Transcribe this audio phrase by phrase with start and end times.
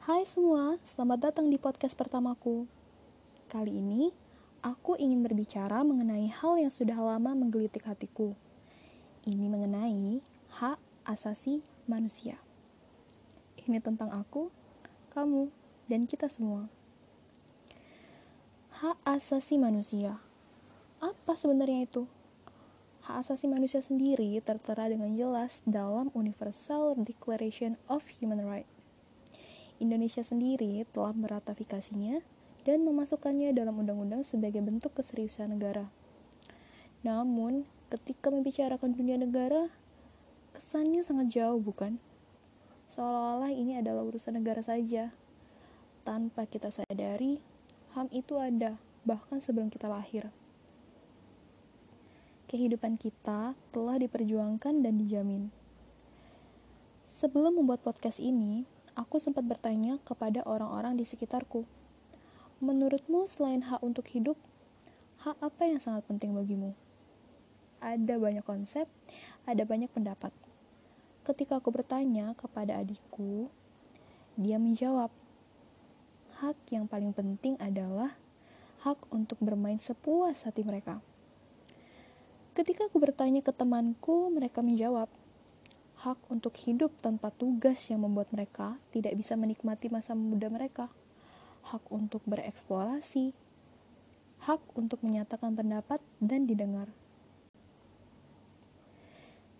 [0.00, 2.64] Hai semua, selamat datang di podcast pertamaku.
[3.52, 4.08] Kali ini,
[4.64, 8.32] aku ingin berbicara mengenai hal yang sudah lama menggelitik hatiku.
[9.28, 10.24] Ini mengenai
[10.56, 12.40] hak asasi manusia.
[13.60, 14.48] Ini tentang aku,
[15.12, 15.52] kamu,
[15.84, 16.72] dan kita semua.
[18.80, 20.16] Hak asasi manusia.
[21.04, 22.08] Apa sebenarnya itu?
[23.04, 28.69] Hak asasi manusia sendiri tertera dengan jelas dalam Universal Declaration of Human Rights
[29.80, 32.20] Indonesia sendiri telah meratifikasinya
[32.68, 35.88] dan memasukkannya dalam undang-undang sebagai bentuk keseriusan negara.
[37.00, 39.72] Namun, ketika membicarakan dunia negara,
[40.52, 41.96] kesannya sangat jauh, bukan?
[42.92, 45.16] Seolah-olah ini adalah urusan negara saja.
[46.04, 47.40] Tanpa kita sadari,
[47.96, 48.76] HAM itu ada,
[49.08, 50.28] bahkan sebelum kita lahir.
[52.52, 55.54] Kehidupan kita telah diperjuangkan dan dijamin.
[57.06, 58.66] Sebelum membuat podcast ini,
[59.00, 61.64] aku sempat bertanya kepada orang-orang di sekitarku.
[62.60, 64.36] Menurutmu selain hak untuk hidup,
[65.24, 66.76] hak apa yang sangat penting bagimu?
[67.80, 68.84] Ada banyak konsep,
[69.48, 70.28] ada banyak pendapat.
[71.24, 73.48] Ketika aku bertanya kepada adikku,
[74.36, 75.08] dia menjawab,
[76.44, 78.20] hak yang paling penting adalah
[78.84, 81.00] hak untuk bermain sepuas hati mereka.
[82.52, 85.08] Ketika aku bertanya ke temanku, mereka menjawab,
[86.00, 90.88] hak untuk hidup tanpa tugas yang membuat mereka tidak bisa menikmati masa muda mereka,
[91.68, 93.36] hak untuk bereksplorasi,
[94.48, 96.88] hak untuk menyatakan pendapat dan didengar.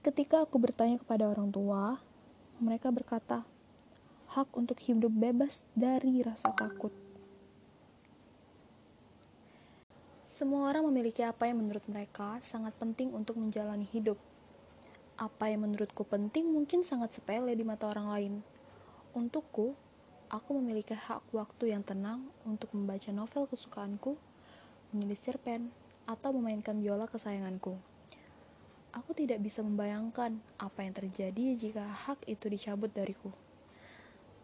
[0.00, 2.00] Ketika aku bertanya kepada orang tua,
[2.56, 3.44] mereka berkata,
[4.32, 6.94] hak untuk hidup bebas dari rasa takut.
[10.24, 14.16] Semua orang memiliki apa yang menurut mereka sangat penting untuk menjalani hidup
[15.20, 18.34] apa yang menurutku penting mungkin sangat sepele di mata orang lain.
[19.12, 19.76] Untukku,
[20.32, 24.16] aku memiliki hak waktu yang tenang untuk membaca novel kesukaanku,
[24.96, 25.68] menulis cerpen,
[26.08, 27.76] atau memainkan biola kesayanganku.
[28.96, 33.28] Aku tidak bisa membayangkan apa yang terjadi jika hak itu dicabut dariku.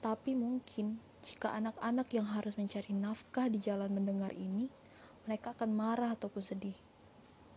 [0.05, 4.69] Tapi mungkin jika anak-anak yang harus mencari nafkah di jalan mendengar ini,
[5.25, 6.77] mereka akan marah ataupun sedih.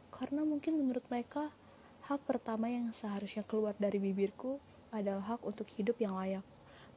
[0.09, 1.53] Karena mungkin menurut mereka
[2.09, 4.57] Hak pertama yang seharusnya keluar dari bibirku
[4.89, 6.41] adalah hak untuk hidup yang layak,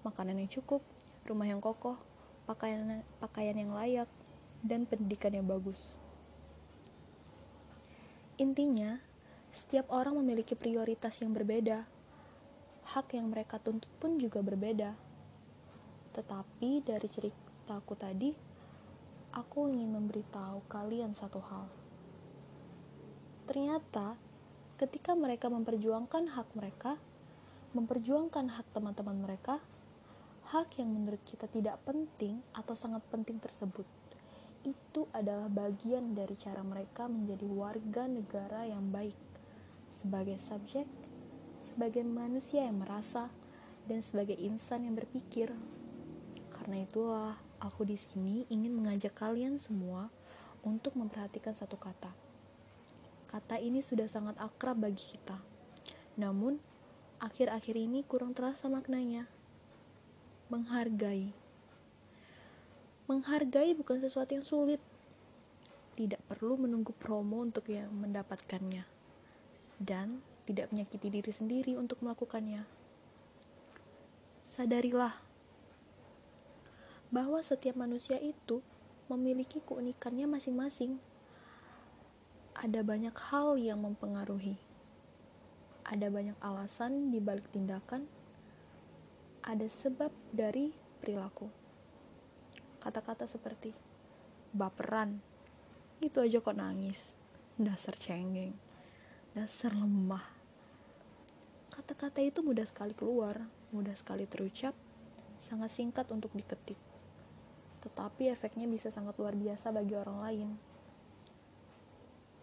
[0.09, 0.81] makanan yang cukup,
[1.29, 2.01] rumah yang kokoh,
[2.49, 4.09] pakaian, pakaian yang layak,
[4.65, 5.93] dan pendidikan yang bagus.
[8.41, 9.05] Intinya,
[9.53, 11.85] setiap orang memiliki prioritas yang berbeda.
[12.97, 14.97] Hak yang mereka tuntut pun juga berbeda.
[16.17, 18.33] Tetapi dari ceritaku tadi,
[19.37, 21.69] aku ingin memberitahu kalian satu hal.
[23.45, 24.32] Ternyata
[24.83, 26.99] ketika mereka memperjuangkan hak mereka,
[27.71, 29.63] memperjuangkan hak teman-teman mereka,
[30.51, 33.87] hak yang menurut kita tidak penting atau sangat penting tersebut,
[34.67, 39.15] itu adalah bagian dari cara mereka menjadi warga negara yang baik,
[39.87, 40.91] sebagai subjek,
[41.63, 43.31] sebagai manusia yang merasa,
[43.87, 45.55] dan sebagai insan yang berpikir.
[46.51, 50.11] Karena itulah, aku di sini ingin mengajak kalian semua
[50.67, 52.22] untuk memperhatikan satu kata
[53.33, 55.41] Kata ini sudah sangat akrab bagi kita.
[56.21, 56.61] Namun,
[57.17, 59.25] akhir-akhir ini kurang terasa maknanya.
[60.53, 61.33] Menghargai.
[63.09, 64.85] Menghargai bukan sesuatu yang sulit.
[65.97, 68.85] Tidak perlu menunggu promo untuk yang mendapatkannya.
[69.81, 72.69] Dan tidak menyakiti diri sendiri untuk melakukannya.
[74.45, 75.17] Sadarilah
[77.09, 78.61] bahwa setiap manusia itu
[79.09, 81.01] memiliki keunikannya masing-masing
[82.63, 84.55] ada banyak hal yang mempengaruhi.
[85.83, 88.07] Ada banyak alasan di balik tindakan.
[89.43, 90.71] Ada sebab dari
[91.03, 91.51] perilaku.
[92.79, 93.75] Kata-kata seperti
[94.55, 95.19] baperan.
[95.99, 97.19] Itu aja kok nangis.
[97.59, 98.55] Dasar cengeng.
[99.35, 100.23] Dasar lemah.
[101.75, 103.43] Kata-kata itu mudah sekali keluar,
[103.75, 104.77] mudah sekali terucap,
[105.43, 106.79] sangat singkat untuk diketik.
[107.83, 110.51] Tetapi efeknya bisa sangat luar biasa bagi orang lain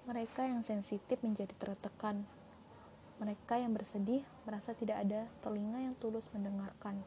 [0.10, 2.26] mereka yang sensitif menjadi tertekan.
[3.22, 6.98] Mereka yang bersedih merasa tidak ada telinga yang tulus mendengarkan.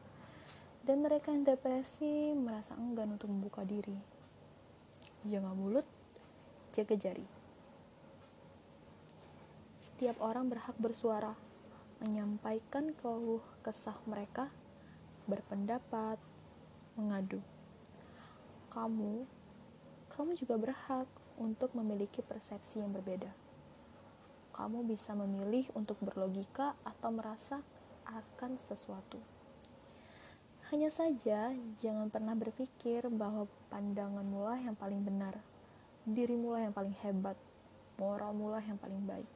[0.87, 3.99] Dan mereka yang depresi merasa enggan untuk membuka diri.
[5.27, 5.83] Jaga mulut,
[6.71, 7.27] jaga jari.
[9.83, 11.35] Setiap orang berhak bersuara,
[11.99, 14.47] menyampaikan keluh kesah mereka,
[15.27, 16.23] berpendapat,
[16.95, 17.43] mengadu.
[18.71, 19.27] Kamu,
[20.07, 21.07] kamu juga berhak
[21.37, 23.31] untuk memiliki persepsi yang berbeda.
[24.53, 27.65] Kamu bisa memilih untuk berlogika atau merasa
[28.05, 29.17] akan sesuatu.
[30.69, 35.37] Hanya saja, jangan pernah berpikir bahwa pandanganmu lah yang paling benar,
[36.05, 37.37] dirimu lah yang paling hebat,
[38.01, 39.29] moralmu lah yang paling baik.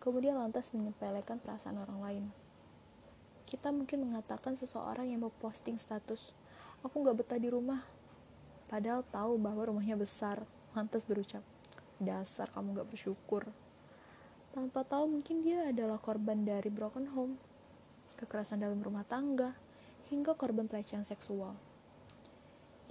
[0.00, 2.24] Kemudian lantas menyepelekan perasaan orang lain.
[3.48, 6.36] Kita mungkin mengatakan seseorang yang mau posting status,
[6.84, 7.84] aku gak betah di rumah,
[8.68, 11.42] padahal tahu bahwa rumahnya besar, lantas berucap,
[11.98, 13.50] dasar kamu gak bersyukur.
[14.50, 17.34] Tanpa tahu mungkin dia adalah korban dari broken home,
[18.18, 19.54] kekerasan dalam rumah tangga,
[20.10, 21.54] hingga korban pelecehan seksual.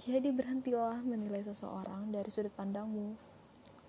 [0.00, 3.12] Jadi berhentilah menilai seseorang dari sudut pandangmu.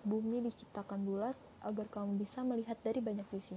[0.03, 3.55] Bumi diciptakan bulat agar kamu bisa melihat dari banyak sisi.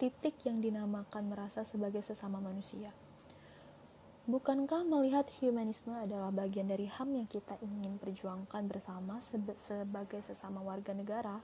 [0.00, 2.88] Titik yang dinamakan merasa sebagai sesama manusia.
[4.22, 10.94] Bukankah melihat humanisme adalah bagian dari HAM yang kita ingin perjuangkan bersama sebagai sesama warga
[10.94, 11.42] negara?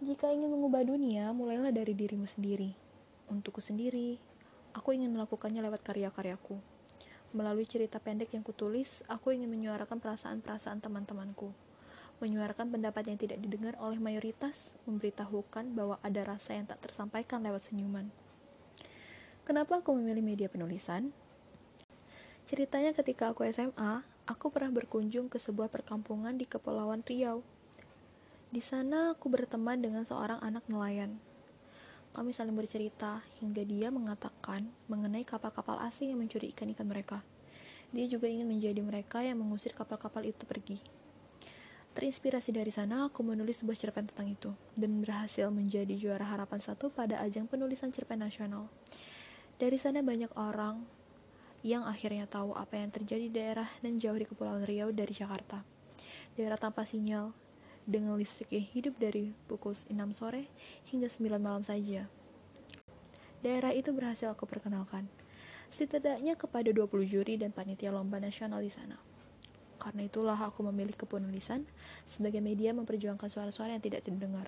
[0.00, 2.72] Jika ingin mengubah dunia, mulailah dari dirimu sendiri.
[3.28, 4.16] Untukku sendiri,
[4.72, 6.56] aku ingin melakukannya lewat karya-karyaku.
[7.36, 11.71] Melalui cerita pendek yang kutulis, aku ingin menyuarakan perasaan-perasaan teman-temanku.
[12.20, 17.70] Menyuarakan pendapat yang tidak didengar oleh mayoritas, memberitahukan bahwa ada rasa yang tak tersampaikan lewat
[17.70, 18.10] senyuman.
[19.48, 21.14] Kenapa aku memilih media penulisan?
[22.44, 27.40] Ceritanya ketika aku SMA, aku pernah berkunjung ke sebuah perkampungan di Kepulauan Riau
[28.52, 31.16] di sana aku berteman dengan seorang anak nelayan.
[32.12, 37.24] Kami saling bercerita hingga dia mengatakan mengenai kapal-kapal asing yang mencuri ikan-ikan mereka.
[37.96, 40.84] Dia juga ingin menjadi mereka yang mengusir kapal-kapal itu pergi.
[41.92, 44.50] Terinspirasi dari sana, aku menulis sebuah cerpen tentang itu
[44.80, 48.72] dan berhasil menjadi juara harapan satu pada ajang penulisan cerpen nasional.
[49.60, 50.80] Dari sana banyak orang
[51.60, 55.60] yang akhirnya tahu apa yang terjadi di daerah dan jauh di Kepulauan Riau dari Jakarta.
[56.32, 57.30] Daerah tanpa sinyal,
[57.82, 60.46] dengan listrik yang hidup dari pukul 6 sore
[60.90, 62.06] hingga 9 malam saja.
[63.42, 65.10] Daerah itu berhasil aku perkenalkan,
[65.74, 69.11] setidaknya kepada 20 juri dan panitia lomba nasional di sana.
[69.82, 71.66] Karena itulah aku memilih kepenulisan
[72.06, 74.46] sebagai media memperjuangkan suara-suara yang tidak terdengar.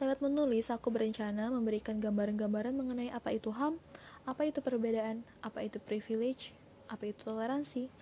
[0.00, 3.76] Lewat menulis, aku berencana memberikan gambaran-gambaran mengenai apa itu HAM,
[4.24, 6.56] apa itu perbedaan, apa itu privilege,
[6.88, 7.92] apa itu toleransi,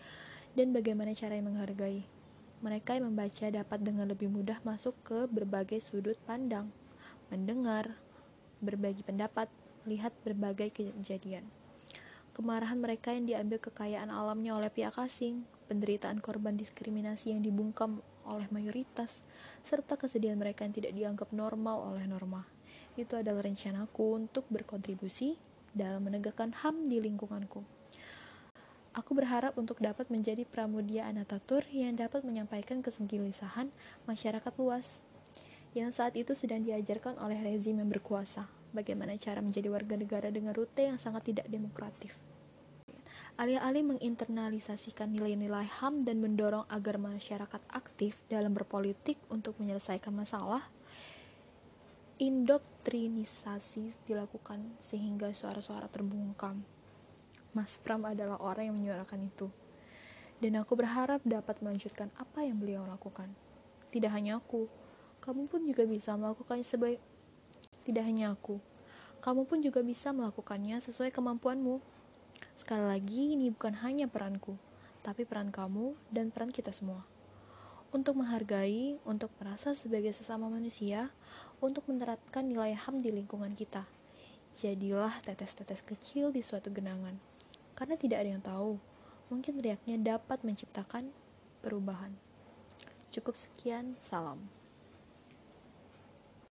[0.55, 2.07] dan bagaimana cara yang menghargai
[2.61, 6.69] mereka yang membaca dapat dengan lebih mudah masuk ke berbagai sudut pandang,
[7.33, 7.97] mendengar,
[8.61, 9.49] berbagi pendapat,
[9.89, 11.49] melihat berbagai kejadian.
[12.41, 18.49] Kemarahan mereka yang diambil kekayaan alamnya oleh pihak asing, penderitaan korban diskriminasi yang dibungkam oleh
[18.49, 19.21] mayoritas,
[19.61, 22.49] serta kesedihan mereka yang tidak dianggap normal oleh norma.
[22.97, 25.37] Itu adalah rencanaku untuk berkontribusi
[25.77, 27.61] dalam menegakkan HAM di lingkunganku.
[28.97, 33.69] Aku berharap untuk dapat menjadi pramudia anatatur yang dapat menyampaikan kesegilisahan
[34.09, 35.05] masyarakat luas
[35.77, 38.49] yang saat itu sedang diajarkan oleh rezim yang berkuasa.
[38.73, 42.30] Bagaimana cara menjadi warga negara dengan rute yang sangat tidak demokratif.
[43.41, 50.69] Alih-alih menginternalisasikan nilai-nilai HAM dan mendorong agar masyarakat aktif dalam berpolitik untuk menyelesaikan masalah,
[52.21, 56.61] indoktrinisasi dilakukan sehingga suara-suara terbungkam.
[57.57, 59.49] Mas Pram adalah orang yang menyuarakan itu.
[60.37, 63.33] Dan aku berharap dapat melanjutkan apa yang beliau lakukan.
[63.89, 64.69] Tidak hanya aku,
[65.25, 67.01] kamu pun juga bisa melakukannya sebaik
[67.85, 68.61] tidak hanya aku.
[69.21, 71.81] Kamu pun juga bisa melakukannya sesuai kemampuanmu.
[72.61, 74.61] Sekali lagi, ini bukan hanya peranku,
[75.01, 77.09] tapi peran kamu dan peran kita semua.
[77.89, 81.09] Untuk menghargai, untuk merasa sebagai sesama manusia,
[81.65, 83.89] untuk menerapkan nilai HAM di lingkungan kita.
[84.53, 87.17] Jadilah tetes-tetes kecil di suatu genangan
[87.81, 88.77] karena tidak ada yang tahu.
[89.33, 91.17] Mungkin riaknya dapat menciptakan
[91.65, 92.13] perubahan.
[93.09, 94.60] Cukup sekian, salam.